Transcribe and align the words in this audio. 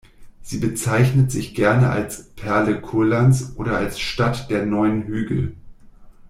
Sie 0.41 0.57
bezeichnet 0.57 1.29
sich 1.31 1.53
gerne 1.53 1.91
als 1.91 2.29
„Perle 2.29 2.81
Kurlands“ 2.81 3.51
oder 3.57 3.77
als 3.77 3.99
„Stadt 3.99 4.49
der 4.49 4.65
neun 4.65 5.03
Hügel“. 5.03 5.53